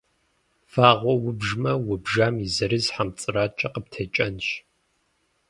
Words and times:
Вагъуэ 0.73 1.13
убжмэ, 1.27 1.73
убжам 1.91 2.35
и 2.45 2.47
зырыз 2.55 2.85
хьэмцӏыракӏэ 2.93 3.67
къыптекӏэнщ. 3.73 4.47